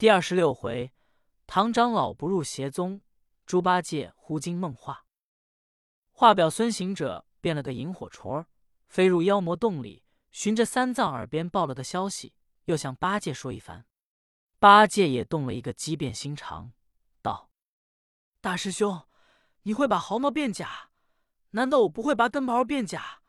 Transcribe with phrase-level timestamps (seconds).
[0.00, 0.94] 第二十六回，
[1.46, 3.02] 唐长老不入邪宗，
[3.44, 5.04] 猪八戒忽惊梦话。
[6.10, 8.46] 话表孙行者变了个萤火虫儿，
[8.88, 12.34] 飞入妖魔洞里，循着三藏耳边报了个消息，
[12.64, 13.84] 又向八戒说一番。
[14.58, 16.72] 八戒也动了一个机变心肠，
[17.20, 17.50] 道
[18.40, 19.02] ：“大师兄，
[19.64, 20.92] 你会把毫毛变假，
[21.50, 23.20] 难道我不会拔根毛变假？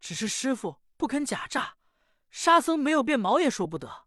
[0.00, 1.76] 只是师傅不肯假诈，
[2.30, 4.06] 沙僧没有变毛也说不得。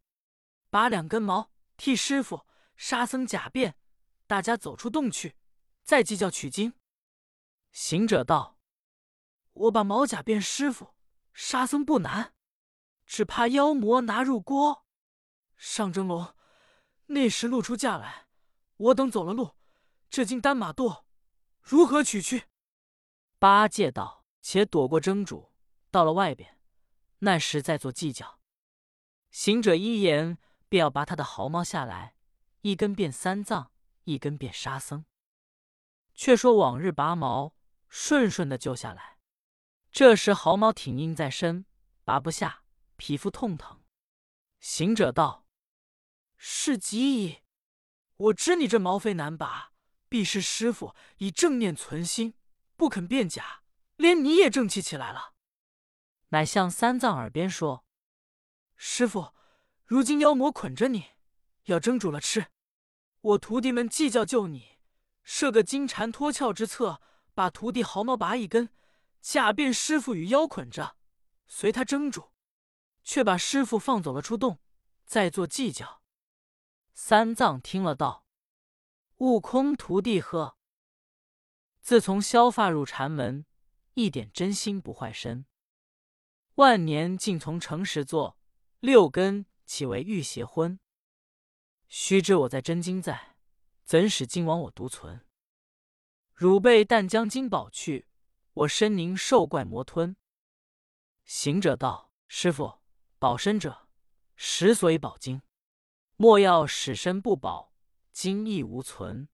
[0.69, 3.77] 拔两根毛。”替师傅沙僧假变，
[4.25, 5.37] 大家走出洞去，
[5.83, 6.73] 再计较取经。
[7.71, 8.59] 行者道
[9.53, 10.95] ：“我把毛甲变师傅
[11.33, 12.33] 沙僧不难，
[13.05, 14.85] 只怕妖魔拿入锅
[15.55, 16.35] 上蒸笼，
[17.05, 18.27] 那时露出架来，
[18.77, 19.55] 我等走了路，
[20.09, 21.03] 这斤单马垛
[21.61, 22.45] 如何取去？”
[23.37, 25.51] 八戒道：“且躲过蒸煮，
[25.91, 26.59] 到了外边，
[27.19, 28.39] 那时再做计较。”
[29.29, 30.39] 行者一言。
[30.69, 32.15] 便要拔他的毫毛下来，
[32.61, 33.71] 一根变三藏，
[34.03, 35.05] 一根变沙僧。
[36.13, 37.55] 却说往日拔毛
[37.87, 39.17] 顺顺的就下来，
[39.91, 41.65] 这时毫毛挺硬在身，
[42.03, 42.63] 拔不下，
[42.95, 43.83] 皮肤痛疼。
[44.59, 45.47] 行者道
[46.35, 47.43] ：“是极矣！
[48.17, 49.71] 我知你这毛非难拔，
[50.09, 52.33] 必是师傅以正念存心，
[52.75, 53.61] 不肯变假，
[53.95, 55.35] 连你也正气起来了。”
[56.29, 57.85] 乃向三藏耳边说
[58.75, 59.33] ：“师傅。”
[59.87, 61.05] 如今妖魔捆着你，
[61.63, 62.47] 要蒸煮了吃。
[63.21, 64.79] 我徒弟们计较救你，
[65.23, 67.01] 设个金蝉脱壳之策，
[67.33, 68.69] 把徒弟毫毛拔一根，
[69.21, 70.97] 假变师傅与妖捆着，
[71.47, 72.33] 随他蒸煮，
[73.05, 74.59] 却把师傅放走了出洞，
[75.05, 76.01] 再做计较。
[76.93, 78.25] 三藏听了道
[79.19, 80.57] ：“悟空徒弟呵，
[81.79, 83.45] 自从削发入禅门，
[83.93, 85.45] 一点真心不坏身，
[86.55, 88.37] 万年竟从诚实做
[88.81, 90.79] 六根。”岂为欲邪婚？
[91.89, 93.35] 须知我在真经在，
[93.83, 95.25] 怎使今亡我独存？
[96.33, 98.07] 汝辈但将金宝去，
[98.53, 100.15] 我身宁受怪魔吞。
[101.25, 102.79] 行者道：“师傅，
[103.19, 103.89] 保身者，
[104.37, 105.41] 实所以保经；
[106.15, 107.73] 莫要使身不保，
[108.13, 109.27] 经亦无存。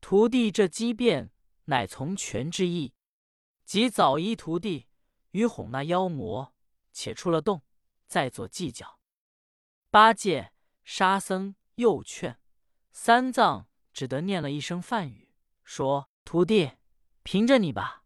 [0.00, 1.32] 徒弟这机变，
[1.64, 2.94] 乃从权之意，
[3.64, 4.86] 即早依徒弟，
[5.32, 6.54] 与哄那妖魔，
[6.92, 7.62] 且出了洞，
[8.06, 8.95] 再做计较。”
[9.90, 10.52] 八戒、
[10.84, 12.38] 沙僧又劝
[12.92, 15.32] 三藏，只得念了一声梵语，
[15.64, 16.72] 说：“徒弟，
[17.22, 18.04] 凭着你吧。”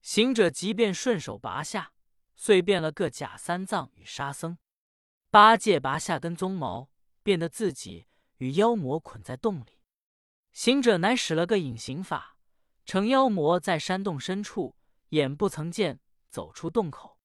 [0.00, 1.92] 行者即便顺手拔下，
[2.34, 4.58] 遂变了个假三藏与沙僧。
[5.30, 6.90] 八戒拔下根鬃毛，
[7.22, 8.06] 变得自己
[8.38, 9.82] 与妖魔捆在洞里。
[10.52, 12.38] 行者乃使了个隐形法，
[12.86, 14.76] 乘妖魔在山洞深处，
[15.10, 16.00] 眼不曾见，
[16.30, 17.18] 走出洞口。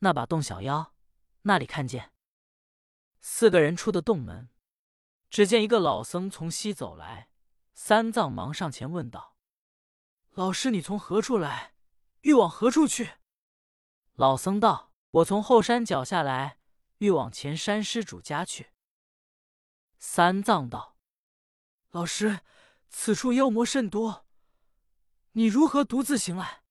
[0.00, 0.94] 那把洞小妖，
[1.42, 2.12] 那里看见？
[3.20, 4.48] 四个人出的洞门，
[5.28, 7.28] 只见一个老僧从西走来。
[7.74, 9.36] 三藏忙上前问道
[10.32, 11.74] ：“老师，你从何处来？
[12.22, 13.12] 欲往何处去？”
[14.14, 16.58] 老僧道：“我从后山脚下来，
[16.98, 18.72] 欲往前山施主家去。”
[19.98, 20.98] 三藏道
[21.92, 22.40] ：“老师，
[22.88, 24.26] 此处妖魔甚多，
[25.32, 26.62] 你如何独自行来？”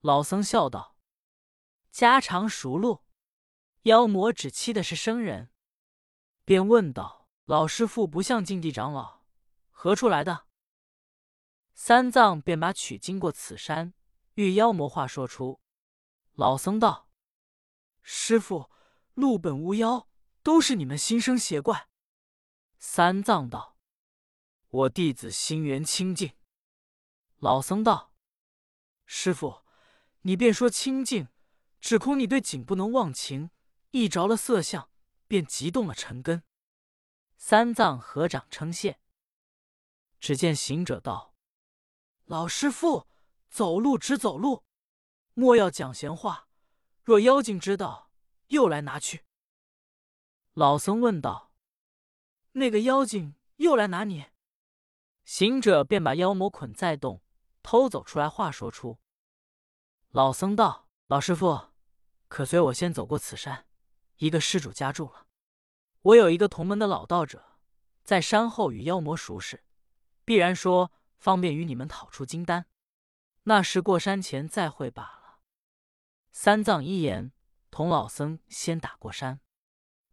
[0.00, 0.96] 老僧笑道
[1.90, 3.04] ：“家常熟路，
[3.82, 5.50] 妖魔只欺的是生人。”
[6.44, 9.22] 便问道：“老师傅不像净地长老，
[9.70, 10.46] 何处来的？”
[11.74, 13.94] 三藏便把取经过此山，
[14.34, 15.60] 遇妖魔话说出。
[16.34, 17.08] 老僧道
[18.02, 18.70] ：“师傅，
[19.14, 20.08] 路本无妖，
[20.42, 21.88] 都是你们心生邪怪。”
[22.78, 23.76] 三藏道
[24.68, 26.32] ：“我弟子心源清净。”
[27.38, 28.12] 老僧道
[29.06, 29.62] ：“师傅，
[30.22, 31.28] 你便说清净，
[31.80, 33.50] 只恐你对景不能忘情，
[33.90, 34.90] 一着了色相。”
[35.34, 36.44] 便急动了尘根，
[37.36, 39.00] 三藏合掌称谢。
[40.20, 41.34] 只见行者道
[42.26, 43.08] ：“老师傅，
[43.50, 44.62] 走路只走路，
[45.32, 46.48] 莫要讲闲话。
[47.02, 48.12] 若妖精知道，
[48.46, 49.24] 又来拿去。”
[50.54, 51.52] 老僧问道
[52.52, 54.26] ：“那个妖精又来拿你？”
[55.26, 57.24] 行者便把妖魔捆在洞，
[57.60, 59.00] 偷走出来，话说出。
[60.10, 61.72] 老僧道：“老师傅，
[62.28, 63.66] 可随我先走过此山。”
[64.18, 65.23] 一个施主家住了，
[66.04, 67.56] 我有一个同门的老道者，
[68.02, 69.64] 在山后与妖魔熟识，
[70.22, 72.66] 必然说方便与你们讨出金丹。
[73.44, 75.38] 那时过山前再会罢了。
[76.30, 77.32] 三藏一言，
[77.70, 79.40] 同老僧先打过山。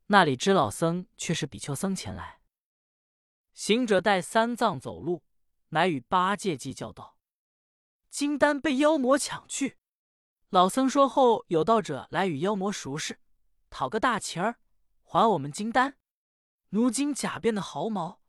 [0.08, 2.40] 那里知老僧却是比丘僧前来。
[3.54, 5.24] 行者带三藏走路，
[5.70, 7.18] 乃与八戒计较道
[8.10, 9.78] ：“金丹被妖魔抢去。”
[10.52, 13.20] 老僧说后有道者来与妖魔熟识。
[13.70, 14.60] 讨个大钱儿，
[15.12, 15.98] 还我们金丹。
[16.70, 18.22] 奴今假变的毫毛，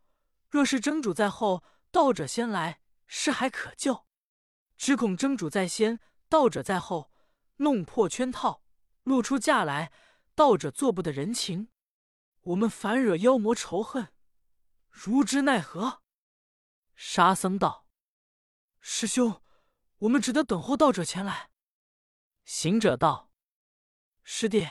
[0.51, 1.63] 若是真主在后，
[1.93, 4.05] 道者先来，事还可救；
[4.77, 7.13] 只恐真主在先，道者在后，
[7.59, 8.65] 弄破圈套，
[9.05, 9.93] 露出价来，
[10.35, 11.69] 道者做不得人情。
[12.41, 14.13] 我们反惹妖魔仇恨，
[14.91, 16.03] 如之奈何？”
[16.97, 17.87] 沙僧道
[18.83, 19.41] ：“师兄，
[19.99, 21.51] 我们只得等候道者前来。”
[22.45, 23.31] 行者道
[24.25, 24.69] ：“师弟，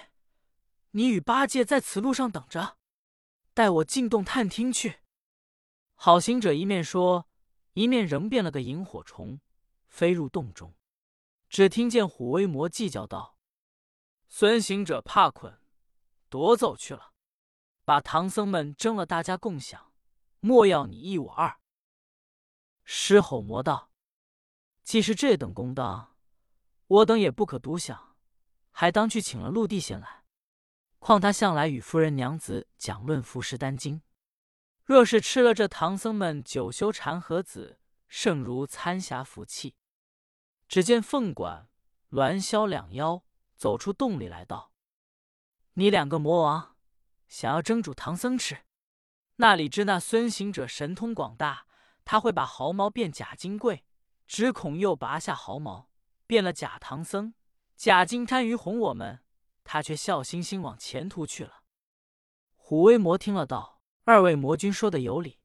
[0.92, 2.78] 你与八戒在此路上等着。”
[3.54, 5.00] 带我进洞探听去。
[5.96, 7.28] 好行者一面说，
[7.74, 9.42] 一面仍变了个萤火虫，
[9.90, 10.74] 飞入洞中。
[11.50, 13.38] 只听见虎威魔计较道
[14.30, 15.60] ：“孙行者怕捆，
[16.30, 17.12] 夺走去了，
[17.84, 19.92] 把唐僧们争了，大家共享，
[20.40, 21.60] 莫要你一我二。”
[22.86, 23.92] 狮吼魔道
[24.82, 26.16] ：“既是这等公道，
[26.88, 28.16] 我等也不可独享，
[28.72, 30.20] 还当去请了陆地仙来。”
[31.02, 34.04] 况他向来与夫人娘子讲论服食丹经，
[34.86, 39.76] 若是吃了这唐僧们九修禅和子，胜如参霞福气。
[40.68, 41.68] 只见凤管、
[42.12, 43.24] 鸾霄两妖
[43.56, 44.74] 走出洞里来道
[45.74, 46.76] ：“你两个魔王，
[47.28, 48.60] 想要蒸煮唐僧吃？
[49.38, 51.66] 那里知那孙行者神通广大，
[52.06, 53.84] 他会把毫毛变假金贵，
[54.28, 55.90] 只恐又拔下毫毛，
[56.28, 57.34] 变了假唐僧、
[57.76, 59.21] 假金贪于哄我们。”
[59.64, 61.64] 他却笑嘻嘻往前途去了。
[62.56, 65.40] 虎威魔听了道：“二位魔君说的有理，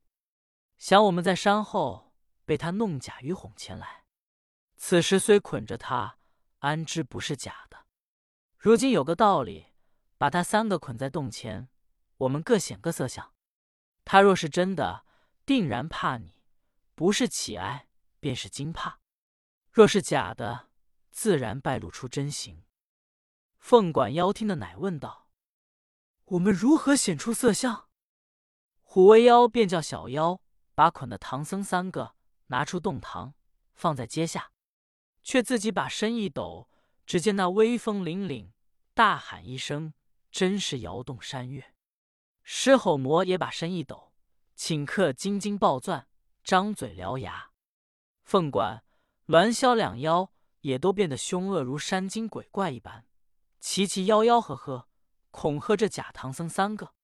[0.77, 2.15] 想我们在山后
[2.45, 4.05] 被他弄假鱼哄前来，
[4.77, 6.19] 此时虽捆着他，
[6.59, 7.87] 安知不是假的？
[8.59, 9.67] 如今有个道理，
[10.19, 11.69] 把他三个捆在洞前，
[12.19, 13.33] 我们各显个色相。
[14.05, 15.05] 他若是真的，
[15.45, 16.41] 定然怕你；
[16.95, 17.89] 不是乞哀，
[18.21, 19.01] 便是惊怕；
[19.73, 20.69] 若是假的，
[21.11, 22.63] 自然败露出真形。”
[23.69, 25.27] 凤管妖听的乃问道
[26.27, 27.89] ：“我们如何显出色相？”
[28.81, 30.41] 虎威妖便叫小妖
[30.77, 32.15] 把捆的唐僧三个
[32.47, 33.35] 拿出洞堂，
[33.75, 34.53] 放在阶下，
[35.25, 36.69] 却自己把身一抖，
[37.07, 38.53] 只见那威风凛凛，
[38.95, 39.95] 大喊一声，
[40.31, 41.75] 真是摇动山岳。
[42.45, 44.13] 狮吼魔也把身一抖，
[44.57, 46.07] 顷刻金睛暴钻，
[46.45, 47.51] 张嘴獠牙。
[48.23, 48.85] 凤管、
[49.27, 50.31] 鸾霄两妖
[50.61, 53.06] 也都变得凶恶如山精鬼怪一般。
[53.69, 54.87] 齐齐吆吆喝喝，
[55.33, 56.95] 恐吓这假唐僧三个。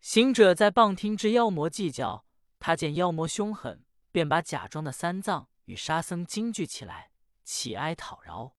[0.00, 2.26] 行者在傍听之妖魔计较，
[2.58, 7.12] 他见妖魔凶狠，便把假装的三藏与沙僧惊惧起来，
[7.44, 8.56] 乞哀讨饶。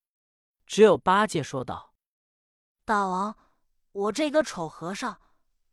[0.65, 1.93] 只有八戒说道
[2.85, 3.35] ：“大王，
[3.91, 5.19] 我这个丑和尚，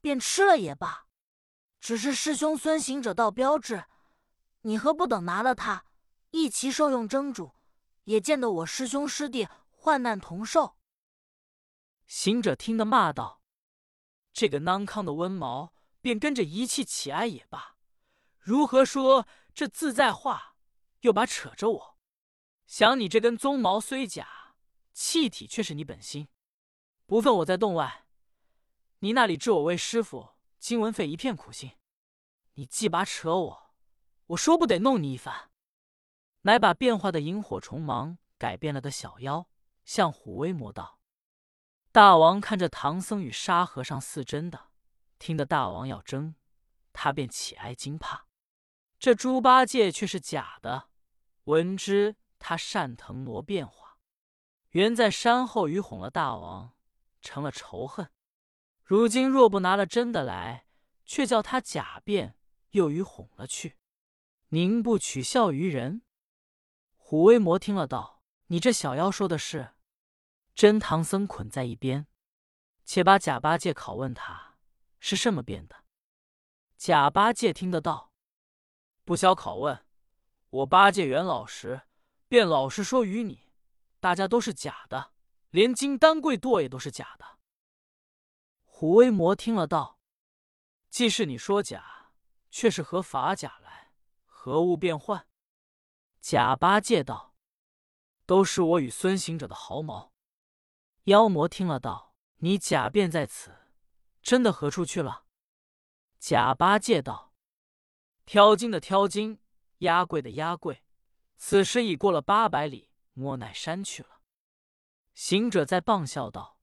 [0.00, 1.06] 便吃了也罢。
[1.80, 3.84] 只是师兄孙行者道标志，
[4.62, 5.84] 你何不等拿了他，
[6.32, 7.52] 一齐受用蒸煮，
[8.02, 10.74] 也见得我师兄师弟患难同受。”
[12.10, 13.40] 行者听得骂道
[14.34, 17.76] ：“这个囊康的温毛，便跟着一气起哀也罢，
[18.36, 20.56] 如何说这自在话，
[21.02, 21.98] 又把扯着我？
[22.66, 24.56] 想你这根鬃毛虽假，
[24.92, 26.26] 气体却是你本心。
[27.06, 28.08] 不分我在洞外，
[28.98, 31.78] 你那里治我为师傅，经文费一片苦心。
[32.54, 33.74] 你既把扯我，
[34.26, 35.52] 我说不得弄你一番。”
[36.42, 39.48] 乃把变化的萤火虫芒改变了个小妖，
[39.84, 40.99] 向虎威魔道。
[41.92, 44.68] 大王看着唐僧与沙和尚似真的，
[45.18, 46.36] 听得大王要争，
[46.92, 48.26] 他便起哀惊怕。
[49.00, 50.90] 这猪八戒却是假的，
[51.44, 53.98] 闻之他善腾挪变化，
[54.70, 56.74] 原在山后与哄了大王，
[57.20, 58.08] 成了仇恨。
[58.84, 60.66] 如今若不拿了真的来，
[61.04, 62.36] 却叫他假变，
[62.70, 63.78] 又与哄了去。
[64.50, 66.02] 宁不取笑于人？
[66.96, 69.74] 虎威魔听了道：“你这小妖说的是。”
[70.60, 72.06] 真唐僧捆在一边，
[72.84, 74.58] 且把假八戒拷问他
[74.98, 75.86] 是什么变的。
[76.76, 78.12] 假八戒听得到，
[79.06, 79.86] 不消拷问，
[80.50, 81.80] 我八戒原老实，
[82.28, 83.50] 便老实说与你，
[84.00, 85.14] 大家都是假的，
[85.48, 87.38] 连金丹贵垛也都是假的。
[88.66, 89.98] 虎威魔听了道
[90.90, 92.10] ：“既是你说假，
[92.50, 93.94] 却是合法假来，
[94.26, 95.26] 何物变换？”
[96.20, 97.34] 假八戒道
[98.26, 100.10] ：“都是我与孙行者的毫毛。”
[101.10, 103.66] 妖魔听了道：“你假变在此，
[104.22, 105.24] 真的何处去了？”
[106.20, 107.34] 假八戒道
[108.24, 109.40] ：“挑金的挑金，
[109.78, 110.84] 压柜的压柜，
[111.36, 114.20] 此时已过了八百里，莫奈山去了。”
[115.12, 116.60] 行者在傍笑道：“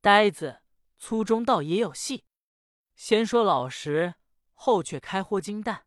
[0.00, 0.62] 呆子，
[0.96, 2.24] 粗中道也有戏。
[2.96, 4.14] 先说老实，
[4.54, 5.84] 后却开豁金蛋。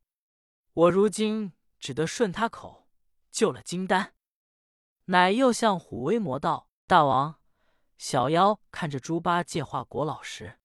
[0.74, 2.88] 我如今只得顺他口，
[3.32, 4.13] 救了金丹。”
[5.06, 7.39] 乃又向虎威魔道：“大王。”
[8.04, 10.60] 小妖看着猪八戒化果老时，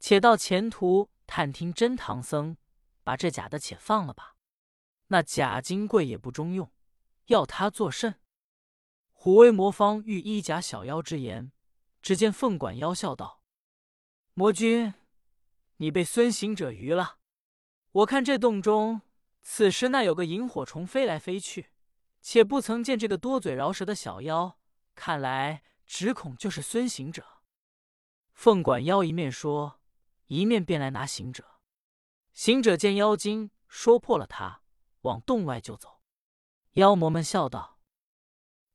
[0.00, 2.56] 且到前途探听真唐僧，
[3.04, 4.34] 把这假的且放了吧。
[5.06, 6.72] 那假金贵也不中用，
[7.26, 8.16] 要他作甚？
[9.12, 11.52] 虎威魔方欲依假小妖之言，
[12.02, 13.40] 只见凤管妖笑道
[14.34, 14.94] ：“魔君，
[15.76, 17.18] 你被孙行者愚了。
[17.92, 19.02] 我看这洞中，
[19.42, 21.70] 此时那有个萤火虫飞来飞去，
[22.20, 24.58] 且不曾见这个多嘴饶舌的小妖，
[24.96, 27.42] 看来只恐就是孙行者。”
[28.34, 29.80] 凤管妖一面说，
[30.26, 31.60] 一面便来拿行者。
[32.32, 34.62] 行者见妖精说破了他，
[35.02, 36.00] 往洞外就走。
[36.72, 37.78] 妖魔们笑道。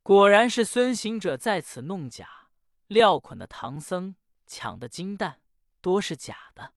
[0.02, 2.50] 果然是孙行者在此弄假，
[2.88, 4.16] 料捆的唐僧
[4.48, 5.42] 抢的金蛋
[5.82, 6.74] 多是假的。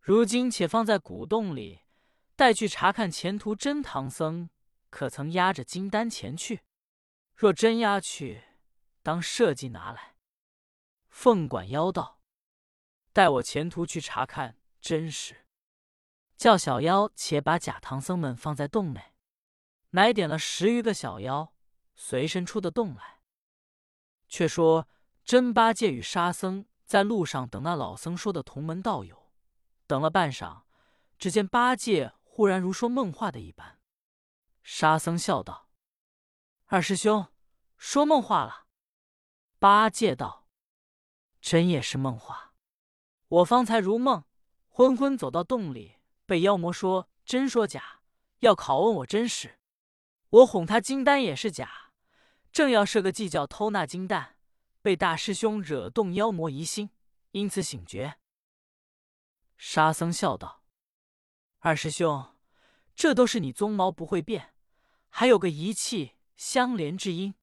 [0.00, 1.82] 如今且放在古洞里，
[2.34, 4.48] 待去查看前途真唐僧
[4.88, 6.62] 可曾押着金丹前去。
[7.34, 8.44] 若真押去，
[9.06, 10.16] 当设计拿来。
[11.08, 12.20] 凤管妖道
[13.14, 15.46] ：“待我前途去查看真实。”
[16.36, 19.14] 叫小妖且把假唐僧们放在洞内，
[19.90, 21.54] 乃点了十余个小妖。
[21.94, 23.20] 随身出的洞来。
[24.26, 24.88] 却说
[25.24, 29.32] 真八戒与沙僧在路上等那老僧说的同门道友，
[29.86, 30.64] 等了半晌，
[31.16, 33.80] 只见八戒忽然如说梦话的一般。
[34.64, 35.70] 沙僧笑道
[36.66, 37.32] ：“二师兄
[37.78, 38.64] 说梦话了。”
[39.58, 40.46] 八戒道
[41.40, 42.54] ：“真也是梦话。
[43.28, 44.24] 我方才如梦，
[44.68, 45.96] 昏昏走到洞里，
[46.26, 48.02] 被妖魔说真说假，
[48.40, 49.58] 要拷问我真实。
[50.28, 51.92] 我哄他金丹也是假。”
[52.52, 54.38] 正要设个计较偷那金蛋，
[54.80, 56.88] 被大师兄惹动妖魔疑心，
[57.32, 58.16] 因此醒觉。
[59.58, 60.64] 沙僧笑道
[61.60, 62.34] ：“二师兄，
[62.94, 64.54] 这都是你鬃毛不会变，
[65.10, 67.34] 还有个仪器相连之音。”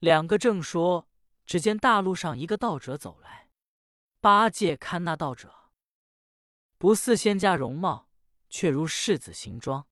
[0.00, 1.06] 两个正说，
[1.46, 3.50] 只见大路上一个道者走来。
[4.20, 5.70] 八戒看那道者，
[6.78, 8.08] 不似仙家容貌，
[8.48, 9.86] 却如世子形状，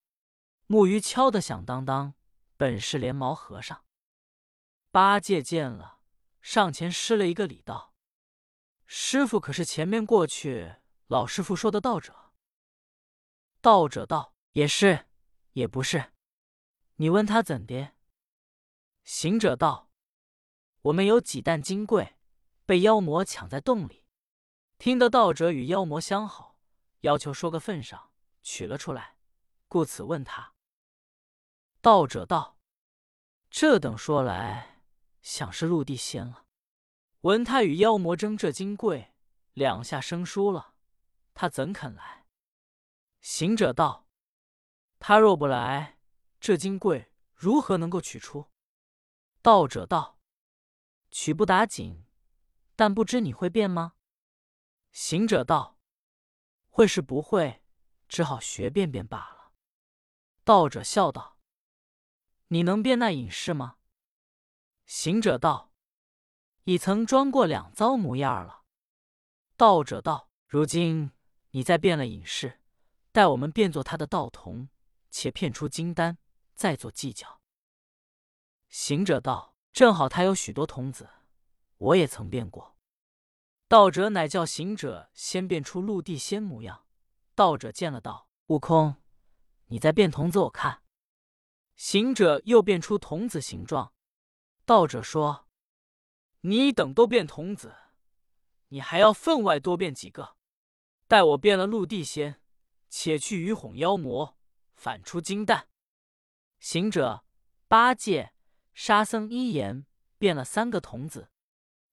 [0.66, 2.14] 木鱼敲得响当当，
[2.56, 3.84] 本是连毛和尚。
[4.90, 6.00] 八戒见了，
[6.40, 7.94] 上前施了一个礼，道
[8.86, 10.76] ：“师傅可是前面过去
[11.08, 12.32] 老师傅说的道者？”
[13.60, 15.06] 道者道：“也是，
[15.52, 16.12] 也不是。
[16.96, 17.92] 你问他怎的？”
[19.04, 19.90] 行者道
[20.82, 22.16] ：“我们有几担金贵，
[22.66, 24.04] 被妖魔抢在洞里，
[24.78, 26.58] 听得道者与妖魔相好，
[27.00, 28.10] 要求说个份上，
[28.42, 29.16] 取了出来，
[29.68, 30.54] 故此问他。”
[31.80, 32.58] 道者道
[33.50, 34.82] ：“这等说来。”
[35.22, 36.46] 想是入地仙了。
[37.20, 39.14] 闻他与妖魔争这金贵，
[39.52, 40.74] 两下生疏了，
[41.32, 42.26] 他怎肯来？
[43.20, 44.08] 行者道
[44.98, 46.00] ：“他若不来，
[46.40, 48.48] 这金贵如何能够取出？”
[49.40, 50.18] 道者道
[51.12, 52.04] ：“取不打紧，
[52.74, 53.92] 但不知你会变吗？”
[54.90, 55.78] 行者道
[56.68, 57.62] ：“会是不会，
[58.08, 59.52] 只好学变变罢了。”
[60.42, 61.38] 道者笑道
[62.48, 63.76] ：“你能变那隐士吗？”
[64.84, 65.72] 行者道
[66.64, 68.64] ：“已曾装过两遭模样了。”
[69.56, 71.12] 道者道：“如今
[71.50, 72.60] 你再变了隐士，
[73.12, 74.68] 待我们变作他的道童，
[75.10, 76.18] 且骗出金丹，
[76.54, 77.40] 再做计较。”
[78.68, 81.08] 行者道：“正好他有许多童子，
[81.78, 82.76] 我也曾变过。”
[83.68, 86.84] 道者乃叫行者先变出陆地仙模样。
[87.34, 88.96] 道者见了道：“悟空，
[89.66, 90.82] 你再变童子我看。”
[91.74, 93.94] 行者又变出童子形状。
[94.66, 95.48] 道者说
[96.42, 97.74] ：“你等都变童子，
[98.68, 100.36] 你还要分外多变几个？
[101.08, 102.42] 待我变了陆地仙，
[102.90, 104.36] 且去与哄妖魔，
[104.74, 105.68] 反出金蛋。”
[106.60, 107.24] 行者、
[107.66, 108.34] 八戒、
[108.74, 109.86] 沙僧一言
[110.18, 111.30] 变了三个童子。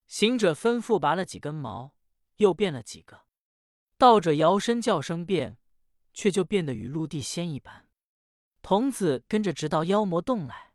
[0.07, 1.93] 行者吩咐拔了几根毛，
[2.37, 3.25] 又变了几个。
[3.97, 5.57] 道者摇身叫声变，
[6.13, 7.87] 却就变得与陆地仙一般。
[8.61, 10.73] 童子跟着直到妖魔洞来。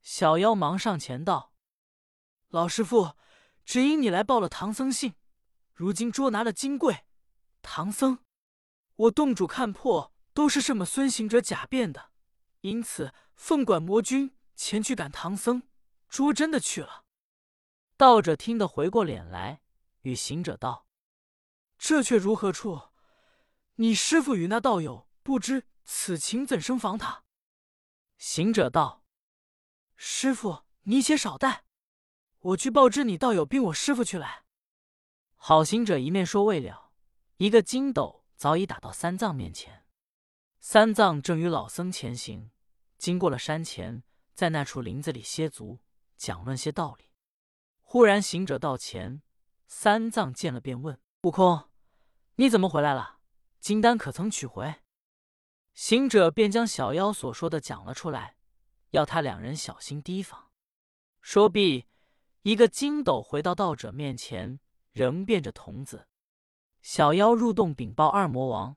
[0.00, 1.54] 小妖忙上前道
[2.48, 3.16] ：“老师傅，
[3.64, 5.14] 只因你来报了唐僧信，
[5.72, 7.04] 如今捉拿了金柜。
[7.62, 8.18] 唐僧，
[8.96, 12.10] 我洞主看破都是什么孙行者假变的，
[12.60, 15.64] 因此奉管魔君前去赶唐僧，
[16.08, 17.04] 捉真的去了。”
[17.98, 19.60] 道者听得回过脸来，
[20.02, 20.86] 与行者道
[21.76, 22.80] ：“这却如何处？
[23.74, 27.24] 你师傅与那道友不知此情，怎生防他？”
[28.18, 29.04] 行者道。
[29.96, 31.64] 师傅，你且少待，
[32.38, 34.44] 我去报知你道友，并我师傅去来。
[35.34, 36.92] 好行者一面说未了，
[37.38, 39.84] 一个筋斗早已打到三藏面前。
[40.60, 42.52] 三藏正与老僧前行，
[42.96, 44.04] 经过了山前，
[44.34, 45.80] 在那处林子里歇足，
[46.16, 47.10] 讲论些道理。
[47.80, 49.22] 忽然行者到前，
[49.66, 51.68] 三藏见了便问：“悟空，
[52.36, 53.18] 你怎么回来了？
[53.60, 54.76] 金丹可曾取回？”
[55.74, 58.36] 行者便将小妖所说的讲了出来，
[58.90, 60.50] 要他两人小心提防。
[61.20, 61.86] 说毕，
[62.42, 64.58] 一个筋斗回到道者面前，
[64.92, 66.08] 仍变着童子。
[66.80, 68.76] 小妖入洞禀报二魔王：“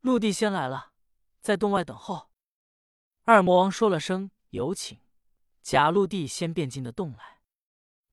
[0.00, 0.92] 陆地先来了，
[1.40, 2.30] 在洞外等候。”
[3.24, 5.00] 二魔王说了声“有请”，
[5.62, 7.40] 假陆地先便进的洞来。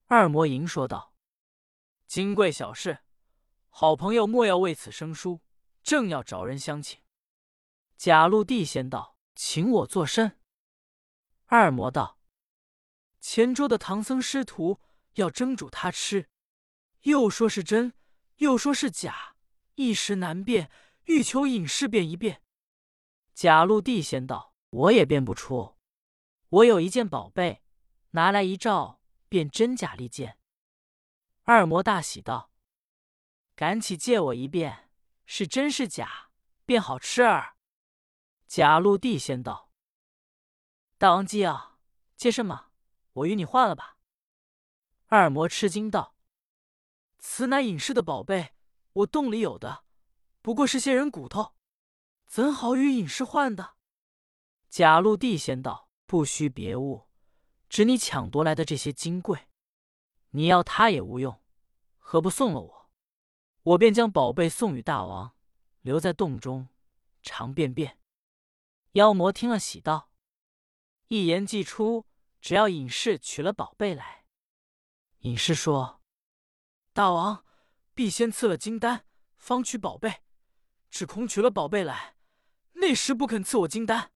[0.06, 1.14] 二魔迎说道
[2.08, 3.00] ：“金贵小事，
[3.68, 5.40] 好朋友莫要为此生疏，
[5.82, 7.00] 正要找人相请。”
[7.96, 10.38] 贾陆地先道：“请我作甚？”
[11.46, 12.18] 二魔道
[13.20, 14.80] ：“前桌的唐僧师徒
[15.14, 16.28] 要蒸煮他吃，
[17.02, 17.92] 又说是真，
[18.36, 19.34] 又说是假，
[19.74, 20.70] 一时难辨，
[21.04, 22.42] 欲求隐士辨一辨。”
[23.34, 25.77] 贾陆地先道：“我也辨不出，
[26.50, 27.62] 我有一件宝贝，
[28.10, 30.38] 拿来一照，便真假立见。”
[31.44, 32.50] 二魔大喜道
[33.54, 34.90] ：“赶起借我一遍，
[35.26, 36.30] 是真是假，
[36.64, 37.56] 便好吃儿。”
[38.46, 39.70] 贾陆地先道
[40.96, 41.78] ：“大王既要
[42.16, 42.70] 借什么，
[43.12, 43.98] 我与你换了吧。”
[45.08, 46.16] 二魔吃惊道
[47.18, 48.54] ：“此乃隐士的宝贝，
[48.92, 49.84] 我洞里有的，
[50.42, 51.54] 不过是些人骨头，
[52.26, 53.76] 怎好与隐士换的？”
[54.68, 57.06] 贾陆地先道：“不需别物，
[57.68, 59.46] 只你抢夺来的这些金贵，
[60.30, 61.42] 你要他也无用，
[61.98, 62.90] 何不送了我？
[63.62, 65.36] 我便将宝贝送与大王，
[65.82, 66.70] 留在洞中，
[67.20, 67.98] 常便便。”
[68.92, 70.10] 妖魔听了，喜道
[71.08, 72.06] ：“一言既出，
[72.40, 74.24] 只要隐士取了宝贝来。”
[75.20, 76.00] 隐士说
[76.94, 77.44] ：“大王
[77.92, 79.04] 必先赐了金丹，
[79.36, 80.22] 方取宝贝，
[80.88, 82.16] 只恐取了宝贝来，
[82.76, 84.10] 那时不肯赐我金丹。”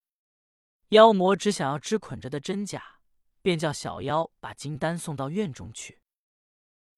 [0.93, 2.99] 妖魔只想要知捆着的真假，
[3.41, 5.99] 便叫小妖把金丹送到院中去。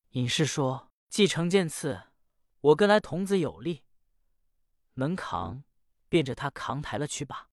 [0.09, 2.01] 隐士说：“既成剑刺，
[2.59, 3.85] 我跟来童子有力，
[4.95, 5.63] 能扛，
[6.09, 7.49] 便着他扛抬了去吧。”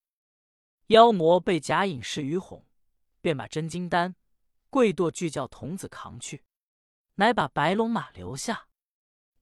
[0.88, 2.66] 妖魔被假隐士愚哄，
[3.20, 4.16] 便把真金丹
[4.68, 6.42] 跪堕俱叫童子扛去，
[7.14, 8.66] 乃把白龙马留下。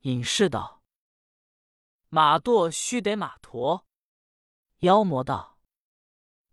[0.00, 0.82] 隐士道
[2.10, 3.86] ：“马堕须得马驮。”
[4.80, 5.49] 妖魔道：“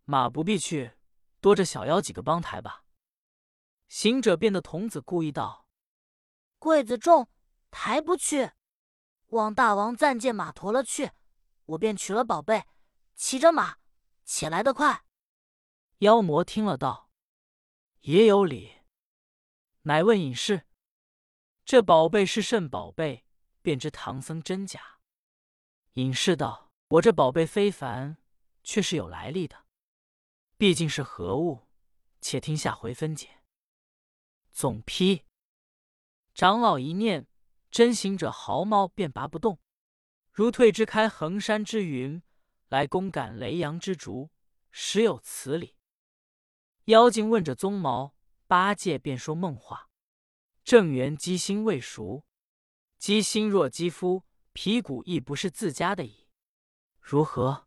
[0.10, 0.94] 马不必去，
[1.42, 2.86] 多着小妖几个帮抬吧。”
[3.90, 5.68] 行者变的童子故意道
[6.58, 7.30] ：“柜子重，
[7.72, 8.52] 抬不去，
[9.28, 11.12] 望大王暂借马驮了去，
[11.66, 12.66] 我便取了宝贝，
[13.16, 13.78] 骑着马。”
[14.24, 15.04] 且来得快，
[16.00, 17.10] 妖魔听了道
[18.02, 18.82] ：“也有理。”
[19.84, 20.68] 乃问隐士
[21.64, 23.26] ：“这宝贝是甚宝贝？
[23.62, 25.00] 便知唐僧真假。”
[25.96, 28.18] 隐士道：“我这宝贝非凡，
[28.64, 29.67] 却是有来历的。
[30.58, 31.68] 毕竟是何物？
[32.20, 33.44] 且听下回分解。”
[34.52, 35.24] 总批：
[36.34, 37.28] 长老一念，
[37.70, 39.60] 真行者毫毛便拔不动，
[40.32, 42.22] 如退之开衡山之云。
[42.70, 44.30] 来攻赶雷阳之竹，
[44.72, 45.78] 实有此理。
[46.86, 48.14] 妖精问着鬃毛，
[48.46, 49.90] 八戒便说梦话。
[50.66, 52.26] 正缘鸡心未熟，
[52.98, 56.28] 鸡心若肌肤，皮骨亦不是自家的矣。
[57.00, 57.67] 如何？